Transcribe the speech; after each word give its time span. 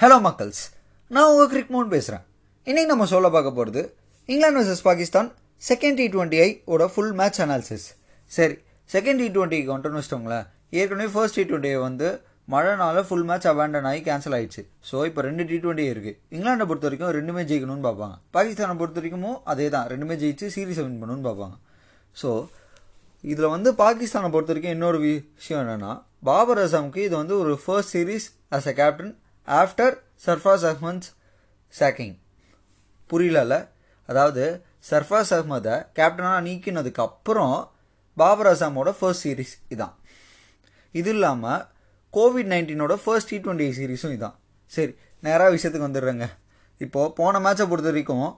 Hello 0.00 0.16
மக்கள்ஸ் 0.26 0.60
நான் 1.10 1.30
உங்கள் 1.30 1.48
கிரிக் 1.52 1.72
மோன் 1.74 1.90
பேசுகிறேன் 1.94 2.22
இன்றைக்கி 2.66 2.88
நம்ம 2.90 3.06
சொல்ல 3.10 3.28
பார்க்க 3.34 3.50
போகிறது 3.50 3.80
England 4.28 4.58
versus 4.60 4.84
Pakistan 4.86 5.28
second 5.62 5.98
T 6.00 6.06
twenty 6.14 6.38
I 6.44 6.46
ஓட 6.74 6.84
ஃபுல் 6.92 7.12
மேட்ச் 7.18 7.40
அனாலிசிஸ் 7.44 7.84
சரி 8.30 8.56
செகண்ட் 8.90 9.20
டி 9.22 9.26
டுவெண்ட்டிக்கு 9.34 9.70
வந்துட்டோன்னு 9.72 10.00
வச்சிட்டோங்களேன் 10.00 10.46
ஏற்கனவே 10.78 11.10
ஃபர்ஸ்ட் 11.14 11.38
டி 11.38 11.44
டுவெண்ட்டி 11.50 11.72
வந்து 11.84 12.08
மழைனால 12.48 13.02
ஃபுல் 13.08 13.26
மேட்ச் 13.30 13.48
அபேண்டன் 13.52 13.88
ஆகி 13.90 14.00
கேன்சல் 14.08 14.36
ஆயிடுச்சு. 14.38 14.62
ஸோ 14.90 15.04
இப்போ 15.08 15.20
ரெண்டு 15.28 15.42
டி 15.50 15.56
டுவெண்ட்டி 15.64 15.86
இருக்குது 15.92 16.16
இங்கிலாண்டை 16.34 16.68
பொறுத்த 16.70 16.88
வரைக்கும் 16.88 17.14
ரெண்டுமே 17.18 17.42
ஜெயிக்கணும்னு 17.50 17.86
பார்ப்பாங்க. 17.90 18.16
பாகிஸ்தானை 18.36 18.76
பொறுத்த 18.82 19.00
வரைக்கும் 19.00 19.38
அதே 19.52 19.66
தான் 19.74 19.86
ரெண்டுமே 19.94 20.16
ஜெயிச்சு 20.22 20.48
சீரீஸை 20.56 20.82
வின் 20.86 21.00
பண்ணணும்னு 21.02 21.26
பார்ப்பாங்க. 21.30 21.56
ஸோ 22.16 22.30
இதில் 23.24 23.52
வந்து 23.56 23.72
பாகிஸ்தானை 23.84 24.30
பொறுத்த 24.36 24.52
வரைக்கும் 24.52 24.76
இன்னொரு 24.76 25.00
விஷயம் 25.08 25.62
என்னென்னா 25.64 25.92
பாபர் 26.28 26.62
அசாமுக்கு 26.66 27.02
இது 27.08 27.16
வந்து 27.22 27.36
ஒரு 27.44 27.54
first 27.64 27.92
series 27.96 28.28
as 28.58 28.70
a 28.72 28.74
captain 28.80 29.12
after 29.58 29.94
Sarfaraz 30.24 30.64
Ahmed's 30.70 31.10
sacking 31.74 32.16
புரியலல்ல? 33.10 33.54
அதாவது 34.08 34.44
சர்ஃபாஸ் 34.90 35.32
அஹ்மதை 35.36 35.74
கேப்டனாக 35.98 36.44
நீக்கினதுக்கு 36.46 37.02
அப்புறம் 37.08 37.56
பாபர் 38.16 38.50
அசாமோட 38.52 38.90
ஃபர்ஸ்ட் 38.98 39.24
சீரீஸ் 39.26 39.54
இதான். 39.74 39.94
இது 41.00 41.10
இல்லாமல் 41.16 41.64
கோவிட் 42.14 42.50
நைன்டீனோட 42.52 42.94
ஃபர்ஸ்ட் 43.04 43.32
டி 43.32 43.38
டுவெண்ட்டி 43.44 43.68
சீரீஸும் 43.78 44.14
இதான். 44.16 44.36
சரி 44.72 44.92
நேராக 45.26 45.50
விஷயத்துக்கு 45.56 45.88
வந்துடுறேங்க. 45.88 46.26
இப்போது 46.84 47.12
போன 47.18 47.40
மேட்சை 47.46 47.66
பொறுத்த 47.70 47.90
வரைக்கும் 47.92 48.28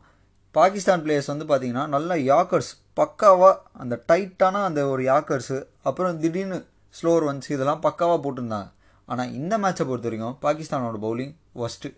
பாகிஸ்தான் 0.54 1.02
பிளேயர்ஸ் 1.04 1.32
வந்து 1.32 1.46
பார்த்தீங்கன்னா 1.50 1.84
நல்ல 1.96 2.16
யாக்கர்ஸ் 2.32 2.72
பக்காவாக 3.00 3.60
அந்த 3.82 3.94
டைட்டான 4.10 4.62
அந்த 4.68 4.80
ஒரு 4.92 5.02
யாக்கர்ஸு 5.12 5.58
அப்புறம் 5.88 6.18
திடீர்னு 6.22 6.58
ஸ்லோர் 6.98 7.24
ஒன்ஸ் 7.30 7.50
இதெல்லாம் 7.54 7.84
பக்காவாக 7.86 8.18
போட்டிருந்தாங்க. 8.24 8.68
ஆனால் 9.12 9.32
இந்த 9.38 9.54
மேட்சை 9.62 9.84
பொறுத்த 9.90 10.08
வரைக்கும் 10.08 10.36
பாகிஸ்தானோட 10.46 10.98
பவுலிங் 11.06 11.32
ஒஸ்ட்டு 11.64 11.90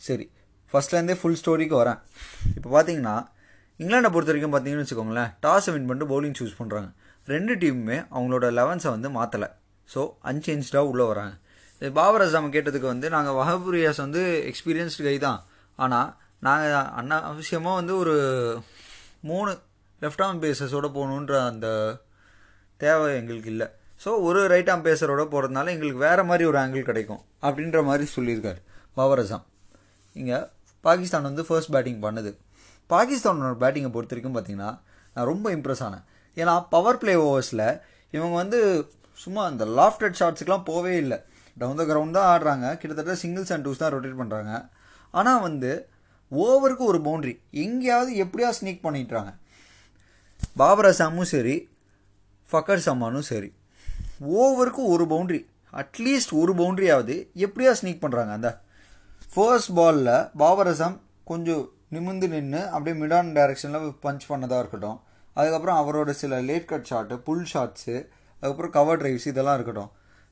சரி 0.00 0.26
ஃபஸ்ட்லேருந்தே 0.72 1.16
ஃபுல் 1.20 1.38
ஸ்டோரிக்கு 1.40 1.76
வரேன். 1.82 1.98
இப்போ 2.56 2.68
பார்த்தீங்கன்னா 2.74 3.14
இங்கிலாண்டை 3.80 4.10
பொறுத்த 4.14 4.30
வரைக்கும் 4.32 4.54
பார்த்தீங்கன்னு 4.54 4.84
வச்சுக்கோங்களேன் 4.84 5.30
டாஸை 5.44 5.72
வின் 5.74 5.88
பண்ணிட்டு 5.88 6.10
பவுலிங் 6.12 6.36
சூஸ் 6.40 6.58
பண்ணுறாங்க 6.60 6.90
ரெண்டு 7.32 7.54
டீமுமே 7.62 7.98
அவங்களோட 8.14 8.46
லெவன்ஸை 8.58 8.90
வந்து 8.94 9.08
மாற்றலை 9.16 9.48
ஸோ 9.88 10.00
அன்சேஞ்சாக 10.30 10.90
உள்ளே 10.90 11.04
வராங்க. 11.10 11.34
பாபர் 11.98 12.24
அசாம் 12.24 12.52
கேட்டதுக்கு 12.54 12.88
வந்து 12.92 13.06
நாங்கள் 13.14 13.36
வஹபுரியாஸ் 13.38 14.00
வந்து 14.04 14.20
எக்ஸ்பீரியன்ஸ்டு 14.50 15.06
கை 15.06 15.16
தான். 15.26 15.40
ஆனால் 15.78 16.08
நாங்கள் 16.46 16.88
அண்ணா 17.00 17.16
அவசியமாக 17.30 17.78
வந்து 17.80 17.94
ஒரு 18.02 18.14
மூணு 19.30 19.52
லெஃப்ட் 20.02 20.22
ஆர்ம் 20.26 20.42
பேசஸோடு 20.44 20.88
போகணுன்ற 20.96 21.34
அந்த 21.50 21.66
தேவை 22.80 23.08
எங்களுக்கு 23.20 23.50
இல்லை. 23.54 23.68
ஸோ 24.02 24.10
ஒரு 24.28 24.40
ரைட் 24.52 24.70
அம்பேசரோட 24.74 25.22
போகிறதுனால 25.32 25.72
எங்களுக்கு 25.74 26.00
வேறு 26.06 26.22
மாதிரி 26.28 26.44
ஒரு 26.50 26.58
ஆங்கிள் 26.62 26.88
கிடைக்கும். 26.88 27.20
அப்படின்ற 27.46 27.80
மாதிரி 27.88 28.04
சொல்லியிருக்கார். 28.16 28.60
பவர் 28.98 29.22
அசாம் 29.24 29.44
இங்கே 30.20 30.38
பாகிஸ்தான் 30.84 31.28
வந்து 31.28 31.44
ஃபர்ஸ்ட் 31.48 31.72
பேட்டிங் 31.74 32.00
பண்ணுது. 32.06 32.30
பாகிஸ்தானோட 32.90 33.54
பேட்டிங்கை 33.62 33.90
பொறுத்த 33.96 34.14
வரைக்கும் 34.14 34.34
பார்த்தீங்கன்னா 34.36 34.70
நான் 35.14 35.28
ரொம்ப 35.32 35.46
இம்ப்ரெஸ் 35.56 35.82
ஆனேன். 35.86 36.04
ஏன்னா 36.36 36.54
பவர் 36.74 37.00
பிளே 37.02 37.14
ஓவர்ஸில் 37.26 37.66
இவங்க 38.16 38.34
வந்து 38.42 38.58
சும்மா 39.18 39.42
அந்த 39.50 39.64
லாஃப்டட் 39.78 40.18
ஷாட்ஸுக்கெலாம் 40.20 40.66
போவே 40.70 40.94
இல்லை. 41.04 41.18
டவுன் 41.56 41.80
த 41.80 41.84
கிரவுண்ட் 41.90 42.16
தான் 42.18 42.28
ஆடுறாங்க. 42.32 42.66
கிட்டத்தட்ட 42.80 43.14
சிங்கிள்ஸ் 43.22 43.52
அண்ட் 43.54 43.66
டூஸ் 43.66 43.82
தான் 43.82 43.92
ரொட்டேட் 43.94 44.20
பண்ணுறாங்க 44.20 44.52
ஆனால் 45.14 45.42
வந்து 45.48 45.72
ஓவருக்கு 46.32 46.84
ஒரு 46.90 46.98
பவுண்ட்ரி 47.06 47.34
எங்கேயாவது 47.64 48.12
எப்படியா 48.24 48.50
ஸ்னீக் 48.58 48.84
பண்ணிட்டுறாங்க 48.86 49.32
பாபர் 50.60 50.88
அசாமும் 50.90 51.32
சரி 51.34 51.56
ஃபக்கர் 52.48 52.86
சம்மானும் 52.86 53.28
சரி. 53.32 53.50
ஓவருக்கு 54.22 54.82
ஒரு 54.84 55.04
பவுண்ட்ரி. 55.04 55.46
அட்லீஸ்ட் 55.72 56.32
ஒரு 56.32 56.54
பவுண்ட்ரியாவது 56.54 57.14
எப்படியா 57.34 57.72
ஸ்னீக் 57.80 58.02
பண்ணுறாங்க 58.04 58.30
அந்த? 58.30 58.60
ஃபர்ஸ்ட் 59.34 59.72
பாலில் 59.74 60.30
பாபர் 60.36 60.66
அசாம் 60.66 60.98
கொஞ்சம் 61.24 61.70
நிமிந்து 61.92 62.28
நின்று 62.28 62.68
அப்படியே 62.68 63.04
மிடான் 63.04 63.32
டைரக்ஷனில் 63.38 63.94
பஞ்ச் 64.02 64.28
பண்ணதாக 64.28 64.58
இருக்கட்டும். 64.58 65.00
அதுக்கப்புறம் 65.34 65.78
அவரோட 65.82 66.10
சில 66.10 66.40
late 66.40 66.64
cut 66.64 66.86
shot 66.90 67.16
pull 67.16 67.46
shots 67.52 68.06
அதுக்கப்புறம் 68.40 68.70
கவர் 68.70 69.02
ட்ரைவ்ஸ் 69.02 69.26
இதெல்லாம் 69.26 69.54
இருக்கட்டும். 69.54 69.90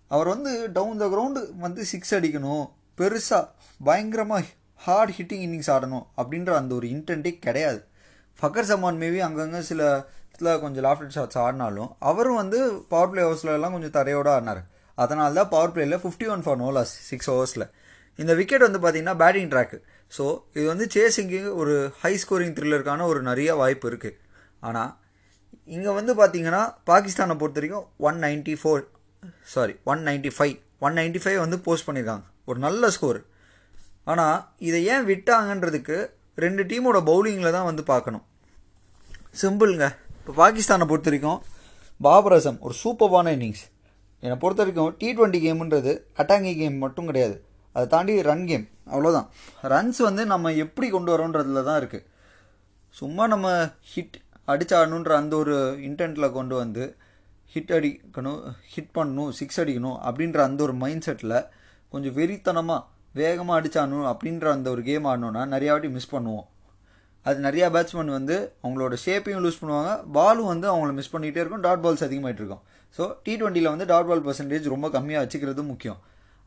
அவர் 0.08 0.26
வந்து 0.26 0.72
டவுன் 0.72 0.96
த 0.96 1.06
கிரவுண்டு 1.06 1.58
வந்து 1.58 1.84
சிக்ஸ் 1.84 2.14
அடிக்கணும். 2.14 2.70
பெருசாக 2.96 3.48
பயங்கரமாக 3.84 4.44
ஹார்ட் 4.74 5.10
ஹிட்டிங் 5.10 5.44
இன்னிங்ஸ் 5.46 5.72
ஆடணும் 5.76 6.06
அப்படின்ற 6.16 6.54
அந்த 6.54 6.74
ஒரு 6.74 6.86
இன்டென்ட்டே 6.86 7.38
கிடையாது. 7.38 7.84
ஃபக்கர் 8.40 8.68
சமான் 8.70 8.98
மேபி 9.00 9.18
அங்கங்கே 9.18 9.60
சில 9.60 10.08
இடத்துல 10.40 10.60
கொஞ்சம் 10.64 10.84
லாஃப்ட் 10.86 11.14
ஷாட்ஸ் 11.16 11.38
ஆடினாலும் 11.44 11.90
அவரும் 12.10 12.38
வந்து 12.42 12.58
பவர் 12.92 13.10
பிளே 13.12 13.22
ஹவர்ஸ்ல 13.26 13.70
கொஞ்சம் 13.74 13.94
தரையோடு 13.96 14.30
ஆடினார். 14.34 14.62
அதனால 14.98 15.30
தான் 15.38 15.50
power 15.54 15.72
பிளேயில் 15.74 16.00
fifty 16.02 16.26
one 16.34 16.42
for 16.44 16.58
no loss 16.62 16.92
six 17.08 17.28
ஹவர்ஸில் 17.32 17.66
இந்த 18.18 18.32
விக்கெட் 18.38 18.64
வந்து 18.66 18.80
பார்த்தீங்கன்னா 18.84 19.16
பேட்டிங் 19.22 19.50
ட்ராக்கு 19.52 19.78
ஸோ 20.12 20.24
இது 20.56 20.64
வந்து 20.72 20.86
சேசிங்கு 20.94 21.40
ஒரு 21.60 21.74
ஹை 22.02 22.12
ஸ்கோரிங் 22.22 22.54
த்ரில்லருக்கான 22.56 23.06
ஒரு 23.10 23.20
நிறைய 23.28 23.50
வாய்ப்பு 23.60 23.86
இருக்குது 23.90 24.16
ஆனால் 24.68 24.90
இங்கே 25.68 25.92
வந்து 25.98 26.12
பார்த்தீங்கன்னா 26.20 26.62
பாகிஸ்தானை 26.90 27.36
பொறுத்த 27.42 27.60
வரைக்கும் 27.60 27.86
one 28.08 28.18
ninety 28.26 28.56
four 28.60 28.82
sorry 29.54 29.74
one 29.92 30.02
ninety 30.08 30.32
five 30.36 30.56
one 30.86 30.96
ninety 31.00 31.22
five 31.24 31.38
வந்து 31.44 31.58
போஸ்ட் 31.66 31.86
பண்ணியிருக்காங்க 31.88 32.26
ஒரு 32.50 32.58
நல்ல 32.66 32.90
ஸ்கோர் 32.96 33.20
ஆனால் 34.12 34.36
இதை 34.68 34.80
ஏன் 34.92 35.06
விட்டாங்கன்றதுக்கு 35.10 35.98
ரெண்டு 36.38 36.62
டீமோட 36.70 36.98
பவுலிங்கில் 37.08 37.56
தான் 37.56 37.68
வந்து 37.70 37.82
பார்க்கணும். 37.92 38.24
சிம்பிளுங்க 39.40 39.86
இப்போ 40.20 40.32
பாகிஸ்தானை 40.40 40.84
பொறுத்த 40.88 41.08
வரைக்கும் 41.08 41.38
பாபர் 42.00 42.34
அசம் 42.36 42.58
ஒரு 42.66 42.74
சூப்பர்வான 42.80 43.28
இன்னிங்ஸ். 43.36 43.62
என்னை 44.22 44.36
பொறுத்த 44.42 44.60
வரைக்கும் 44.62 44.90
டி 45.00 45.08
ட்வெண்ட்டி 45.16 45.38
கேமுன்றது 45.44 45.92
அட்டாங்கிங் 46.20 46.58
கேம் 46.60 46.76
மட்டும் 46.84 47.08
கிடையாது. 47.10 47.36
அதை 47.74 47.84
தாண்டி 47.94 48.14
ரன் 48.28 48.44
கேம் 48.50 48.66
அவ்வளோதான் 48.92 49.28
ரன்ஸ் 49.72 50.00
வந்து 50.08 50.22
நம்ம 50.32 50.52
எப்படி 50.64 50.88
கொண்டு 50.96 51.10
வரோன்றதுல 51.14 51.62
தான் 51.68 51.78
இருக்குது 51.82 52.06
சும்மா 52.94 53.26
நம்ம 53.32 53.48
ஹிட் 53.92 54.18
அடிச்சாடணுன்ற 54.52 55.14
அந்த 55.22 55.34
ஒரு 55.42 55.56
இன்டென்ட்டில் 55.88 56.34
கொண்டு 56.36 56.54
வந்து 56.62 56.84
ஹிட் 57.54 57.74
அடிக்கணும் 57.78 58.40
ஹிட் 58.74 58.94
பண்ணணும் 58.98 59.32
சிக்ஸ் 59.40 59.60
அடிக்கணும் 59.64 59.98
அப்படின்ற 60.08 60.40
அந்த 60.48 60.60
ஒரு 60.68 60.76
மைண்ட் 60.84 61.06
செட்டில் 61.08 61.36
கொஞ்சம் 61.92 62.16
வெறித்தனமாக 62.20 62.80
வேகமாக 63.20 63.58
அடிச்சாடணும் 63.60 64.08
அப்படின்ற 64.12 64.48
அந்த 64.56 64.68
ஒரு 64.74 64.84
கேம் 64.88 65.08
ஆடணுன்னா 65.12 65.44
நிறையா 65.54 65.74
வாட்டி 65.74 65.90
மிஸ் 65.96 66.12
பண்ணுவோம். 66.14 66.46
அது 67.26 67.38
நிறையா 67.46 67.66
பேட்ஸ்மேன் 67.74 68.12
வந்து 68.18 68.36
அவங்களோட 68.62 68.94
ஷேப்பையும் 69.04 69.42
லூஸ் 69.44 69.60
பண்ணுவாங்க. 69.62 69.90
பாலும் 70.16 70.50
வந்து 70.52 70.66
அவங்கள 70.72 70.92
மிஸ் 70.98 71.12
பண்ணிகிட்டே 71.14 71.40
இருக்கும். 71.42 71.64
டாட் 71.66 71.82
பால்ஸ் 71.84 72.04
அதிகமாகிட்டு 72.06 72.42
இருக்கும். 72.42 72.62
ஸோ 72.96 73.02
டி 73.24 73.32
ட்வெண்ட்டியில் 73.40 73.72
வந்து 73.72 73.86
டாட் 73.92 74.08
பால் 74.10 74.24
பர்சன்டேஜ் 74.28 74.72
ரொம்ப 74.74 74.86
கம்மியாக 74.94 75.24
வச்சுக்கிறது 75.24 75.64
முக்கியம். 75.72 75.98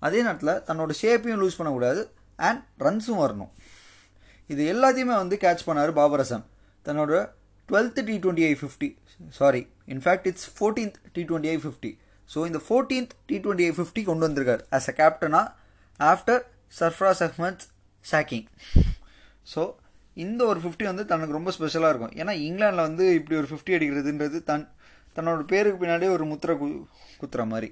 அதே 0.05 0.19
நேரத்தில் 0.27 0.55
தன்னோட 0.69 0.93
ஷேப்பையும் 1.01 1.41
லூஸ் 1.43 1.57
பண்ணக்கூடாது. 1.59 2.01
அண்ட் 2.47 2.61
ரன்ஸும் 2.85 3.21
வரணும். 3.23 3.51
இது 4.49 4.61
எல்லாத்தையுமே 4.73 5.15
வந்து 5.23 5.35
கேட்ச் 5.43 5.65
பண்ணார் 5.67 5.91
பாபர் 5.99 6.23
அசம் 6.23 6.45
தன்னோட 6.85 7.11
twelfth 7.69 8.01
T 8.07 8.15
twenty 8.23 8.45
I 8.49 8.53
fifty 8.61 8.89
sorry 9.37 9.61
in fact 9.93 10.25
it's 10.31 10.47
fourteenth 10.55 10.97
T 11.15 11.21
twenty 11.29 11.51
I 11.53 11.57
fifty 11.65 11.91
so 12.29 12.39
இந்த 12.49 12.59
fourteenth 12.65 13.13
T 13.29 13.37
twenty 13.45 13.67
I 13.69 13.73
fifty 13.77 14.01
கொண்டு 14.09 14.25
வந்திருக்கார். 14.27 14.63
ஆஸ் 14.77 14.89
அ 14.91 14.95
கேப்டனாக 14.99 15.47
after 16.11 16.41
Sarfaraz 16.79 17.23
Ahmed 17.27 17.63
sacking 18.05 18.47
so 19.53 19.63
இந்த 20.23 20.41
ஒரு 20.51 20.59
ஃபிஃப்டி 20.63 20.85
வந்து 20.89 21.03
தனக்கு 21.11 21.37
ரொம்ப 21.37 21.51
ஸ்பெஷலாக 21.55 21.91
இருக்கும். 21.93 22.15
ஏன்னா 22.21 22.33
இங்கிலாண்டில் 22.47 22.87
வந்து 22.87 23.05
இப்படி 23.19 23.35
ஒரு 23.41 23.47
ஃபிஃப்டி 23.51 23.75
அடிக்கிறதுன்றது 23.77 24.39
தன் 24.49 24.65
தன்னோட 25.15 25.41
பேருக்கு 25.51 25.81
பின்னாடியே 25.81 26.11
ஒரு 26.17 26.25
முத்திரை 26.31 26.53
கு 26.61 26.67
குத்துற 27.21 27.45
மாதிரி. 27.53 27.69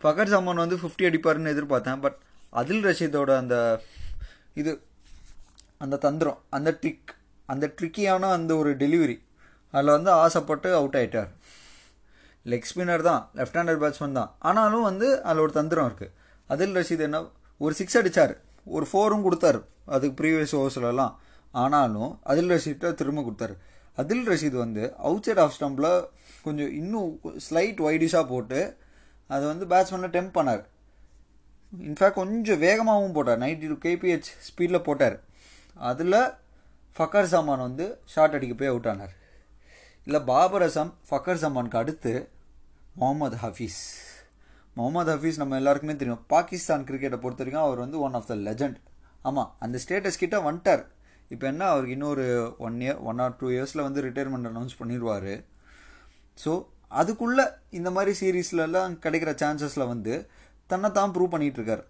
ஃபகர் 0.00 0.32
சமான் 0.32 0.62
வந்து 0.64 0.78
ஃபிஃப்டி 0.82 1.04
அடிப்பாருன்னு 1.08 1.52
எதிர்பார்த்தேன். 1.54 2.00
பட் 2.04 2.18
அதில் 2.60 2.84
ரஷீதோட 2.88 3.30
அந்த 3.42 3.56
இது 4.60 4.72
அந்த 5.84 5.96
தந்திரம் 6.06 6.40
அந்த 6.56 6.70
ட்ரிக் 6.80 7.12
அந்த 7.52 7.66
ட்ரிக்கியான 7.78 8.30
அந்த 8.38 8.52
ஒரு 8.62 8.70
டெலிவரி 8.82 9.16
அதில் 9.74 9.94
வந்து 9.96 10.10
ஆசைப்பட்டு 10.24 10.68
அவுட் 10.78 10.96
ஆகிட்டார் 11.00 11.30
லெக் 12.52 12.68
ஸ்பின்னர் 12.70 13.04
தான் 13.08 13.22
லெஃப்ட் 13.38 13.58
ஹேண்டர் 13.58 13.80
பேட்ஸ்மேன் 13.82 14.18
தான். 14.18 14.30
ஆனாலும் 14.48 14.86
வந்து 14.88 15.08
அதில் 15.28 15.42
ஒரு 15.44 15.52
தந்திரம் 15.58 15.88
இருக்குது 15.90 16.12
அதில் 16.52 16.76
ரஷீத் 16.78 17.06
என்ன 17.08 17.20
ஒரு 17.60 17.74
சிக்ஸ் 17.80 17.98
அடித்தார் 18.00 18.34
ஒரு 18.64 18.86
ஃபோரும் 18.92 19.26
கொடுத்தாரு. 19.26 19.60
அதுக்கு 19.86 20.22
ப்ரீவியஸ் 20.22 20.56
ஓவர்ஸ்லலாம் 20.58 21.14
ஆனாலும் 21.50 22.20
அதில் 22.22 22.50
ரஷீட்டை 22.50 22.94
திரும்ப 22.94 23.22
கொடுத்தாரு. 23.22 23.54
அதில் 23.96 24.28
ரஷீத் 24.28 24.58
வந்து 24.64 24.94
அவுட் 24.96 25.22
சைட் 25.22 25.38
ஆஃப் 25.38 25.56
ஸ்டம்பில் 25.60 26.06
கொஞ்சம் 26.42 26.72
இன்னும் 26.72 27.20
ஸ்லைட் 27.48 27.80
வைடிஷாக 27.86 28.28
போட்டு 28.28 28.76
அதை 29.26 29.44
வந்து 29.46 29.66
பேட்ஸ்மேனை 29.66 30.10
டெம்ப் 30.16 30.36
பண்ணார். 30.38 30.62
இன்ஃபேக்ட் 31.80 32.18
கொஞ்சம் 32.20 32.62
வேகமாகவும் 32.62 33.12
போட்டார். 33.12 33.38
நைன்டி 33.38 33.68
டூ 33.68 33.90
கேபிஹெச் 33.90 34.30
ஸ்பீடில் 34.46 34.82
போட்டார். 34.82 35.20
அதில் 35.74 36.20
ஃபக்கர் 36.96 37.30
சமான் 37.32 37.66
வந்து 37.68 37.98
ஷார்ட் 38.04 38.34
அடிக்க 38.34 38.54
போய் 38.54 38.68
அவுட் 38.68 38.86
ஆனார். 38.86 39.14
இல்லை 40.04 40.20
பாபர் 40.20 40.62
அசாம் 40.62 40.92
ஃபக்கர் 41.10 41.42
சமானுக்கு 41.44 41.76
அடுத்து 41.76 42.28
முகமது 42.94 43.36
ஹஃபீஸ் 43.42 43.80
முகமது 44.76 45.10
ஹஃபீஸ் 45.14 45.40
நம்ம 45.42 45.56
எல்லாருக்குமே 45.60 45.94
தெரியும். 46.00 46.22
பாகிஸ்தான் 46.34 46.86
கிரிக்கெட்டை 46.88 47.18
பொறுத்த 47.24 47.42
வரைக்கும் 47.42 47.66
அவர் 47.66 47.82
வந்து 47.84 47.98
ஒன் 48.06 48.16
ஆஃப் 48.18 48.28
த 48.30 48.34
லெஜண்ட் 48.48 48.78
ஆமாம் 49.28 49.50
அந்த 49.64 49.76
ஸ்டேட்டஸ் 49.84 50.20
கிட்ட 50.22 50.36
வந்துட்டார். 50.48 50.82
இப்போ 51.30 51.44
என்ன 51.52 51.62
அவருக்கு 51.72 51.96
இன்னொரு 51.96 52.24
one 52.66 52.78
year 52.84 53.00
one 53.10 53.20
or 53.24 53.34
two 53.40 53.48
இயர்ஸில் 53.56 53.86
வந்து 53.86 54.00
ரிட்டையர்மெண்ட் 54.06 54.48
அனௌன்ஸ் 54.50 54.78
பண்ணிடுவார் 54.80 55.32
ஸோ 56.38 56.52
அதுக்குள்ளே 57.00 57.44
இந்த 57.78 57.90
மாதிரி 57.96 58.12
சீரீஸ்லலாம் 58.20 58.94
கிடைக்கிற 59.04 59.30
சான்சஸில் 59.42 59.90
வந்து 59.92 60.14
தன்னை 60.70 60.88
தான் 60.98 61.12
prove 61.14 61.32
பண்ணிகிட்ருக்கார் 61.34 61.84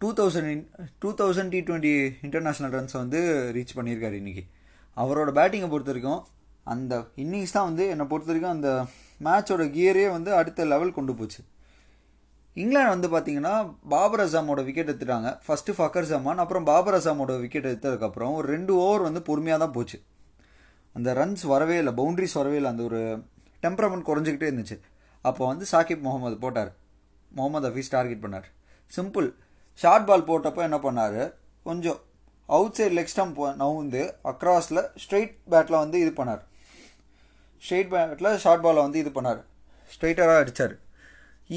two 0.00 0.10
thousand 0.18 0.62
two 1.02 1.10
thousand 1.20 1.52
T 1.54 1.60
twenty 1.68 1.94
international 2.26 2.74
ரன்ஸை 2.76 2.98
வந்து 3.02 3.20
ரீச் 3.56 3.76
பண்ணியிருக்காரு 3.78 4.16
இன்றைக்கி 4.22 4.44
அவரோட 4.96 5.30
பேட்டிங்கை 5.38 5.68
பொறுத்த 5.70 5.92
வரைக்கும் 5.92 6.20
அந்த 6.64 6.94
இன்னிங்ஸ் 7.16 7.54
தான் 7.56 7.68
வந்து 7.70 7.88
என்னை 7.88 8.04
பொறுத்த 8.06 8.32
வரைக்கும் 8.32 8.54
அந்த 8.56 8.70
மேட்சோட 9.26 9.62
கியரே 9.76 10.10
வந்து 10.10 10.34
அடுத்த 10.34 10.64
லெவல் 10.64 10.96
கொண்டு 10.98 11.14
போச்சு. 11.14 11.40
இங்கிலாந்து 12.56 13.08
வந்து 13.08 13.08
பார்த்தீங்கன்னா 13.14 13.74
பாபர் 13.88 14.20
அசாமோட 14.20 14.64
விக்கெட் 14.64 14.90
எடுத்துட்டாங்க. 14.92 15.28
ஃபஸ்ட்டு 15.46 15.74
ஃபக்கர் 15.78 16.08
ஜமான் 16.10 16.42
அப்புறம் 16.44 16.64
பாபர் 16.64 16.96
அசாமோட 16.98 17.40
விக்கெட் 17.40 17.68
எடுத்ததுக்கப்புறம் 17.72 18.32
ஒரு 18.34 18.48
ரெண்டு 18.48 18.74
ஓவர் 18.74 19.02
வந்து 19.02 19.22
பொறுமையாக 19.22 19.64
தான் 19.64 19.74
போச்சு. 19.76 19.98
அந்த 20.92 21.12
ரன்ஸ் 21.20 21.42
வரவே 21.42 21.76
இல்லை 21.78 21.92
பவுண்ட்ரிஸ் 22.00 22.38
வரவே 22.40 22.56
இல்லை 22.56 22.70
அந்த 22.70 22.82
ஒரு 22.82 23.00
டெம்பரமெண்ட் 23.62 24.08
குறைஞ்சிக்கிட்டே 24.08 24.50
இருந்துச்சு. 24.50 24.78
அப்போ 25.22 25.46
வந்து 25.46 25.66
சாகிப் 25.72 26.04
முகமது 26.06 26.36
போட்டார். 26.36 26.72
முகமது 27.30 27.68
ஹஃபீஸ் 27.70 27.94
டார்கெட் 27.96 28.24
பண்ணார். 28.24 28.48
சிம்பிள் 28.96 29.28
ஷார்ட் 29.74 30.06
பால் 30.06 30.28
போட்டப்போ 30.30 30.62
என்ன 30.68 30.76
பண்ணார்? 30.76 31.32
கொஞ்சம் 31.62 32.00
அவுட் 32.46 32.72
சைட் 32.72 32.96
லெக் 32.98 33.12
ஸ்டம்ப் 33.16 33.40
நவுந்து 33.62 34.14
அக்ராஸில் 34.24 34.82
ஸ்ட்ரெயிட் 35.02 35.34
பேட்டில் 35.50 35.82
வந்து 35.84 36.00
இது 36.00 36.12
பண்ணார். 36.22 36.42
ஸ்ட்ரெயிட் 37.64 37.90
பேட்டில் 37.92 38.38
ஷார்ட் 38.44 38.64
பாலை 38.64 38.80
வந்து 38.86 39.00
இது 39.02 39.10
பண்ணார். 39.16 39.40
ஸ்ட்ரெயிட்டராக 39.92 40.42
அடித்தார் 40.42 40.74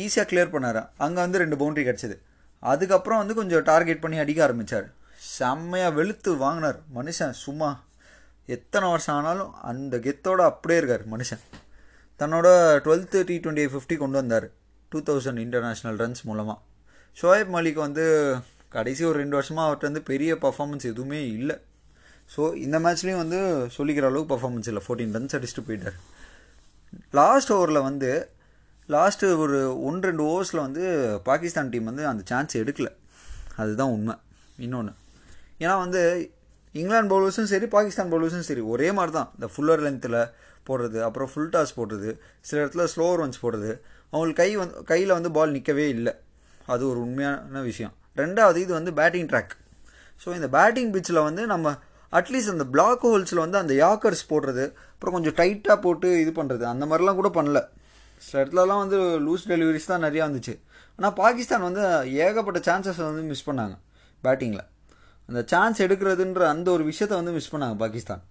ஈஸியாக 0.01 0.27
கிளியர் 0.29 0.53
பண்ணார். 0.55 0.79
அங்கே 1.05 1.19
வந்து 1.23 1.41
ரெண்டு 1.44 1.57
பவுண்ட்ரி 1.61 1.83
கிடச்சிது. 1.88 2.15
அதுக்கப்புறம் 2.71 3.21
வந்து 3.21 3.35
கொஞ்சம் 3.39 3.65
டார்கெட் 3.71 4.03
பண்ணி 4.03 4.17
அடிக்க 4.23 4.41
ஆரம்பித்தார் 4.47 4.88
செம்மையாக 5.38 5.95
வெளுத்து 5.97 6.31
வாங்கினார். 6.44 6.79
மனுஷன் 6.97 7.35
சும்மா 7.45 7.69
எத்தனை 8.55 8.85
வருஷம் 8.94 9.15
ஆனாலும் 9.17 9.51
அந்த 9.71 9.97
கெத்தோட 10.05 10.41
அப்படியே 10.51 10.79
இருக்கார் 10.81 11.05
மனுஷன். 11.13 11.44
தன்னோட 12.19 12.47
டுவெல்த்து 12.85 13.19
டி 13.29 13.35
டுவெண்ட்டி 13.44 13.65
ஃபிஃப்டி 13.73 13.95
கொண்டு 14.01 14.17
வந்தார். 14.21 14.47
டூ 14.91 15.00
தௌசண்ட் 15.09 15.41
இன்டர்நேஷ்னல் 15.45 16.00
ரன்ஸ் 16.03 16.23
மூலமாக 16.29 16.59
ஷோயப் 17.17 17.53
மலிக் 17.55 17.79
வந்து 17.85 18.05
கடைசி 18.75 19.03
ஒரு 19.09 19.17
ரெண்டு 19.21 19.38
வருஷமாக 19.38 19.65
அவர்கிட்ட 19.67 19.89
வந்து 19.89 20.03
பெரிய 20.11 20.33
பர்ஃபார்மன்ஸ் 20.44 20.89
எதுவுமே 20.91 21.21
இல்லை. 21.38 21.55
ஸோ 22.29 22.41
இந்த 22.65 22.77
மேட்ச்லேயும் 22.83 23.21
வந்து 23.23 23.39
சொல்லிக்கிற 23.77 24.05
அளவுக்கு 24.09 24.31
பர்ஃபார்மன்ஸ் 24.33 24.69
இல்லை. 24.71 24.83
ஃபோர்டீன் 24.85 25.15
ரன்ஸ் 25.17 25.35
அடிச்சுட்டு 25.37 25.65
போயிட்டார். 25.67 25.97
லாஸ்ட் 27.19 27.51
ஓவரில் 27.55 27.85
வந்து 27.89 28.11
லாஸ்ட்டு 28.89 29.27
ஒரு 29.43 29.57
ஒன்று 29.87 30.07
ரெண்டு 30.09 30.23
ஓவர்ஸில் 30.29 30.65
வந்து 30.65 30.83
பாகிஸ்தான் 31.29 31.69
டீம் 31.73 31.89
வந்து 31.91 32.03
அந்த 32.11 32.23
சான்ஸ் 32.31 32.55
எடுக்கல. 32.61 32.89
அதுதான் 33.61 33.93
உண்மை. 33.97 34.15
இன்னொன்று 34.65 34.93
ஏன்னா 35.63 35.75
வந்து 35.83 36.01
இங்கிலாந்து 36.75 37.11
பவுலர்ஸும் 37.13 37.49
சரி 37.51 37.67
பாகிஸ்தான் 37.75 38.11
பவுலர்ஸும் 38.13 38.47
சரி 38.49 38.63
ஒரே 38.73 38.87
மாதிரி 38.97 39.13
தான் 39.17 39.29
இந்த 39.35 39.47
ஃபுல்லர் 39.53 39.83
லென்த்தில் 39.85 40.19
போடுறது 40.67 40.99
அப்புறம் 41.07 41.29
ஃபுல் 41.31 41.51
டாஸ் 41.55 41.73
போடுறது 41.79 42.09
சில 42.47 42.57
இடத்துல 42.63 42.85
ஸ்லோவர் 42.93 43.19
ரன்ஸ் 43.21 43.41
போடுறது 43.43 43.71
அவங்களுக்கு 44.13 44.39
கை 44.41 44.49
வந்து 44.61 44.83
கையில் 44.91 45.13
வந்து 45.17 45.31
பால் 45.37 45.55
நிற்கவே 45.57 45.85
இல்லை. 45.95 46.13
அது 46.73 46.83
ஒரு 46.91 46.99
உண்மையான 47.05 47.61
விஷயம். 47.69 47.93
ரெண்டாவது 48.21 48.59
இது 48.65 48.71
வந்து 48.79 48.91
பேட்டிங் 48.99 49.29
ட்ராக் 49.31 49.53
ஸோ 50.21 50.29
இந்த 50.39 50.47
பேட்டிங் 50.55 50.91
பிச்சில் 50.95 51.25
வந்து 51.29 51.43
நம்ம 51.53 51.75
அட்லீஸ்ட் 52.18 52.54
அந்த 52.54 52.65
பிளாக் 52.74 53.06
ஹோல்ஸில் 53.07 53.42
வந்து 53.44 53.57
அந்த 53.62 53.74
யாக்கர்ஸ் 53.83 54.24
போடுறது 54.31 54.65
அப்புறம் 54.94 55.15
கொஞ்சம் 55.15 55.38
டைட்டாக 55.39 55.77
போட்டு 55.86 56.10
இது 56.24 56.31
பண்ணுறது 56.39 56.63
அந்த 56.74 56.83
மாதிரிலாம் 56.89 57.19
கூட 57.21 57.30
பண்ணல. 57.38 57.60
சில 58.21 58.36
இடத்துலலாம் 58.42 58.81
வந்து 58.83 58.98
லூஸ் 59.25 59.48
டெலிவரிஸ் 59.51 59.89
தான் 59.92 60.06
நிறையா 60.07 60.24
வந்துச்சு. 60.27 60.54
ஆனால் 61.00 61.15
பாகிஸ்தான் 61.21 61.65
வந்து 61.68 61.83
ஏகப்பட்ட 62.25 62.60
சான்சஸ் 62.68 63.01
வந்து 63.10 63.24
மிஸ் 63.31 63.48
பண்ணாங்க 63.48 63.75
பேட்டிங்கில் 64.24 64.65
அந்த 65.30 65.42
சான்ஸ் 65.51 65.80
எடுக்கிறதுன்ற 65.86 66.44
அந்த 66.54 66.68
ஒரு 66.75 66.83
விஷயத்தை 66.92 67.15
வந்து 67.21 67.33
மிஸ் 67.38 67.51
பண்ணாங்க 67.54 67.75
Pakistan. 67.83 68.24